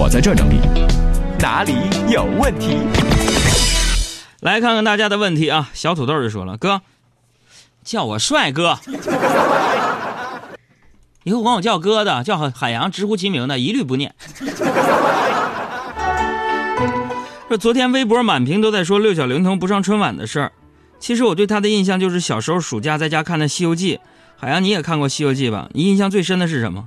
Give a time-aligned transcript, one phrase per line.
[0.00, 0.60] 我在这整理，
[1.40, 1.74] 哪里
[2.08, 2.78] 有问题？
[4.38, 5.70] 来看看大家的问题啊！
[5.74, 6.82] 小土豆就说了：“哥，
[7.82, 8.78] 叫我帅哥，
[11.24, 14.14] 以后管我叫哥的，叫海洋，直呼其名的，一律不念。”
[17.48, 20.52] 说昨天微博满屏都在说六小龄童不上春晚的事儿，
[21.00, 23.96] 其实我对他的印象就是小时候暑假在家看的《西游记》。
[24.36, 25.68] 海洋，你也看过《西游记》吧？
[25.72, 26.86] 你印象最深的是什么？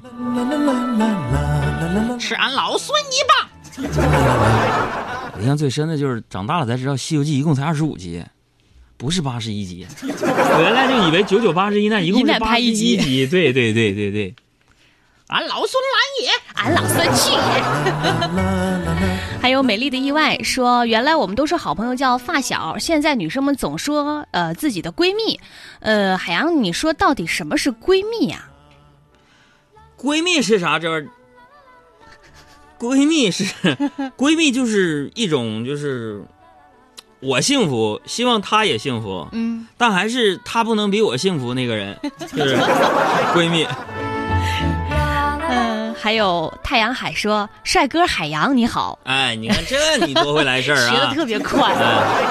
[2.22, 3.50] 吃俺老孙一棒！
[5.34, 8.24] 我印象最深的就是长大了才知道《西游记》一共才二十五集，
[8.96, 9.88] 不是八十一集。
[10.04, 13.26] 我原来就以为九九八十一难，一共是八十一集。
[13.26, 14.36] 对对对对对。
[15.28, 17.40] 俺老孙来也，俺老孙去也。
[19.42, 25.40] 还有美丽的意外说，原来我们都是好朋友叫发小，现在女生们总说呃自己的闺蜜。
[25.80, 28.50] 呃，海洋，你说到底什么是闺蜜呀？
[29.98, 30.78] 闺蜜是啥？
[30.78, 31.04] 这
[32.82, 33.44] 闺蜜是
[34.18, 36.24] 闺蜜，就是一种就是
[37.20, 39.28] 我幸福，希望她也幸福。
[39.34, 41.96] 嗯，但还是她不能比我幸福那个人，
[42.36, 42.58] 就是
[43.36, 43.68] 闺蜜。
[46.02, 50.90] 还有太阳海说：“帅哥海洋你好。”哎，你看这你多会来事儿啊！
[50.90, 51.76] 学的特别快。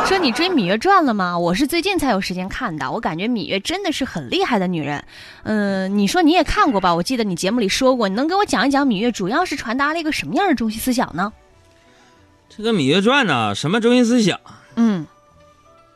[0.06, 1.38] 说你追《芈月传》了吗？
[1.38, 2.90] 我是最近才有时间看的。
[2.90, 5.04] 我感觉芈月真的是很厉害的女人。
[5.44, 6.92] 嗯，你说你也看过吧？
[6.92, 11.32] 我记得你节目里说过，你能给我讲一讲芈月主要是传达了一个什么样的中心思想呢？
[12.48, 14.36] 这个《芈月传》呢，什么中心思想？
[14.74, 15.06] 嗯，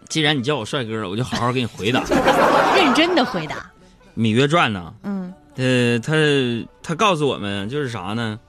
[0.08, 2.00] 既然你叫我帅哥，我就好好给你回答。
[2.76, 3.56] 认真的回答。
[4.16, 4.94] 《芈月传》呢？
[5.02, 5.13] 嗯。
[5.56, 6.12] 呃，他
[6.82, 8.40] 他告诉我们就是啥呢？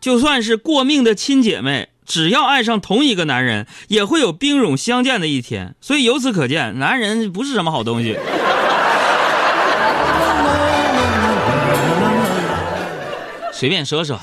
[0.00, 5.74] 就算是过命的亲姐妹，只要爱上同一个男人，也会有兵戎相见的一天。
[5.80, 8.16] 所以由此可见，男人不是什么好东西。
[13.52, 14.20] 随便说说。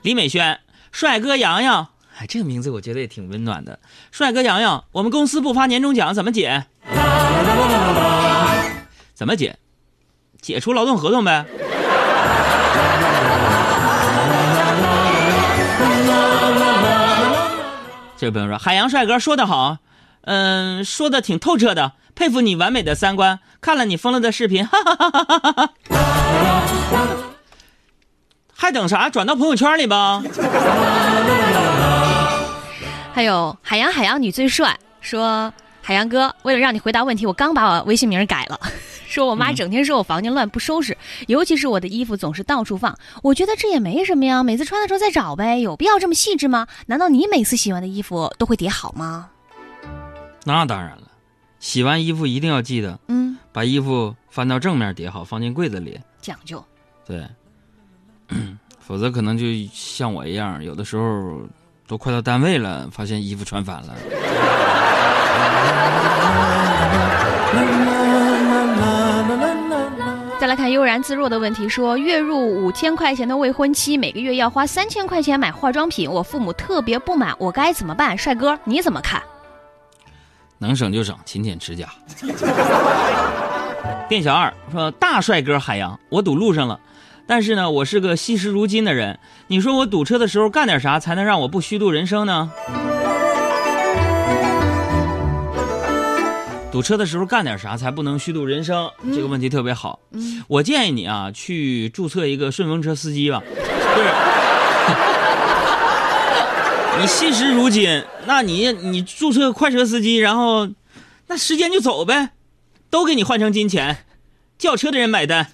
[0.00, 3.78] 李美轩，帅哥洋洋，哎，这个名字我觉得也挺温暖的。
[4.10, 6.64] 帅哥洋洋，我们公司不发年终奖怎么解？
[9.14, 9.58] 怎么解？
[10.40, 11.44] 解除劳动合同呗。
[18.16, 19.76] 这位朋友说：“海洋帅哥说的好，
[20.22, 23.40] 嗯，说的挺透彻的，佩服你完美的三观。
[23.60, 25.70] 看了你疯了的视频，哈哈哈哈哈哈！
[28.54, 29.10] 还等啥？
[29.10, 30.22] 转到朋友圈里吧。”
[33.16, 35.50] 还有海洋，海洋你最帅，说。
[35.80, 38.60] 海洋哥，为了让你回答问题，我刚把我微信名改了。
[39.08, 42.94] 说我妈整天说我房间乱不收拾，尤其是我的衣服总是到处放。
[43.22, 46.66] 我觉得这也没什么呀，每次穿的时候再找呗，有必要这么细致吗？
[46.88, 49.30] 难道你每次洗完的衣服都会叠好吗？
[50.44, 51.04] 那当然了，
[51.58, 56.62] 洗完衣服一定要记得，嗯，把衣服翻到正面叠好，放进柜子里，讲究。
[57.06, 57.26] 对，
[58.78, 61.40] 否则可能就像我一样，有的时候
[61.86, 63.94] 都快到单位了，发现衣服穿反了。
[70.38, 78.16] 再来看悠然自若的问题，说月入五千块钱的未婚妻每个月要花三千块钱买化妆品，我父母特别不满，我该怎么办？
[78.16, 79.22] 帅哥你怎么看？
[80.58, 81.86] 能省就省，勤俭持家。
[84.08, 86.78] 店小二说：“大帅哥海洋，我堵路上了，
[87.26, 92.52] 但是呢，我是个惜时如金的人，你说我堵车的时候干点啥才能让我不虚度人生呢？”
[96.70, 98.90] 堵车的时候干点啥才不能虚度人生？
[99.14, 99.98] 这个问题特别好。
[100.46, 103.42] 我建议你啊，去注册一个顺风车司机吧。
[103.46, 104.02] 是，
[107.00, 110.68] 你惜时如金，那你你注册快车司机，然后
[111.28, 112.32] 那时间就走呗，
[112.90, 114.04] 都给你换成金钱，
[114.58, 115.48] 叫车的人买单。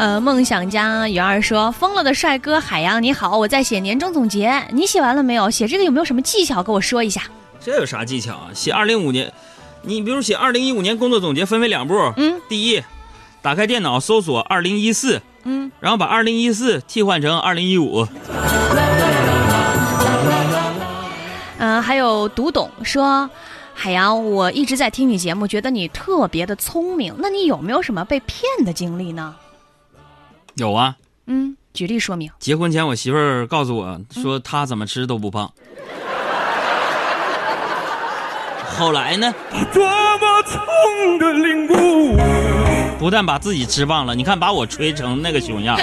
[0.00, 5.50] 呃，梦想家鱼儿说：“疯了的帅哥海洋你好，我在写年终总结，你写完了没有？
[5.50, 6.62] 写这个有没有什么技巧？
[6.62, 7.20] 跟我说一下。”
[7.60, 8.48] 这有啥技巧啊？
[8.54, 9.30] 写二零五年，
[9.82, 11.94] 你比如写二零一五年工作总结，分为两步。
[12.16, 12.82] 嗯，第一，
[13.42, 18.08] 打开电脑搜索二零一四，嗯，然后把二零一四替换成二零一五。
[21.58, 23.28] 嗯，还有读懂说，
[23.74, 27.14] 海洋，我一直在听你节目，觉得你特别的聪明。
[27.18, 29.36] 那你有没有什么被骗的经历呢？
[30.54, 30.96] 有啊。
[31.26, 32.30] 嗯，举例说明。
[32.38, 35.50] 结婚前，我媳妇儿告诉我说，她怎么吃都不胖。
[38.78, 39.32] 后来呢？
[42.98, 45.78] 不但把自己吃胖了，你看把我吹成那个熊样。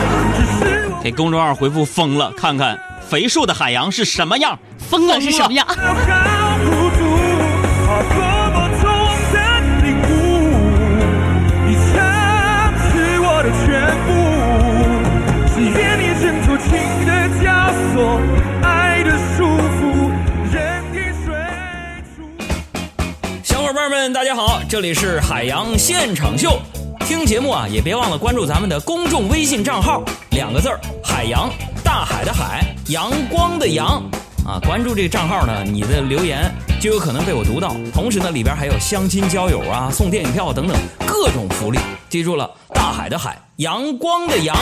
[1.02, 2.76] 给公众号回复“疯了”，看看
[3.08, 5.64] 肥硕的海洋是什么样，疯了是什么样。
[24.68, 26.58] 这里是海洋现场秀。
[27.06, 31.48] 听节目啊，也别忘了关注咱们的公众微信账号，两个字儿“海洋”，
[31.84, 34.02] 大海的海，阳光的阳。
[34.44, 37.76] 啊，关注这个账号呢，你的留言就有可能被我读到。
[37.94, 40.76] 同时呢，里边还有相亲交友啊、送电影票等等
[41.06, 41.78] 各种福利。
[42.08, 44.56] 记住了，大海的海，阳光的阳。